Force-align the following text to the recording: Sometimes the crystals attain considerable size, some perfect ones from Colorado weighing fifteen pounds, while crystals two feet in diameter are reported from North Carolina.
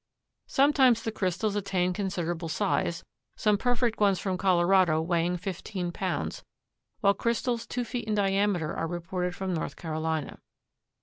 Sometimes 0.47 1.03
the 1.03 1.11
crystals 1.11 1.55
attain 1.55 1.93
considerable 1.93 2.49
size, 2.49 3.03
some 3.35 3.55
perfect 3.55 3.99
ones 3.99 4.17
from 4.17 4.35
Colorado 4.35 4.99
weighing 4.99 5.37
fifteen 5.37 5.91
pounds, 5.91 6.43
while 7.01 7.13
crystals 7.13 7.67
two 7.67 7.83
feet 7.83 8.05
in 8.05 8.15
diameter 8.15 8.73
are 8.75 8.87
reported 8.87 9.35
from 9.35 9.53
North 9.53 9.75
Carolina. 9.75 10.39